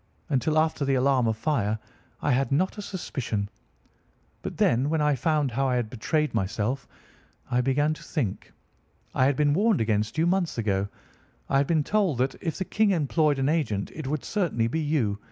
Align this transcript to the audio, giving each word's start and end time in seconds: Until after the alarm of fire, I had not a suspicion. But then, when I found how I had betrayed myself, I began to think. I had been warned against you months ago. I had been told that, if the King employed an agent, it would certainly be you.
Until 0.29 0.57
after 0.57 0.83
the 0.83 0.95
alarm 0.95 1.27
of 1.27 1.37
fire, 1.37 1.77
I 2.23 2.31
had 2.31 2.51
not 2.51 2.75
a 2.79 2.81
suspicion. 2.81 3.49
But 4.41 4.57
then, 4.57 4.89
when 4.89 4.99
I 4.99 5.13
found 5.13 5.51
how 5.51 5.69
I 5.69 5.75
had 5.75 5.91
betrayed 5.91 6.33
myself, 6.33 6.87
I 7.51 7.61
began 7.61 7.93
to 7.93 8.01
think. 8.01 8.51
I 9.13 9.25
had 9.25 9.35
been 9.35 9.53
warned 9.53 9.79
against 9.79 10.17
you 10.17 10.25
months 10.25 10.57
ago. 10.57 10.87
I 11.49 11.57
had 11.59 11.67
been 11.67 11.83
told 11.83 12.17
that, 12.17 12.33
if 12.41 12.57
the 12.57 12.65
King 12.65 12.89
employed 12.89 13.37
an 13.37 13.47
agent, 13.47 13.91
it 13.93 14.07
would 14.07 14.25
certainly 14.25 14.67
be 14.67 14.79
you. 14.79 15.19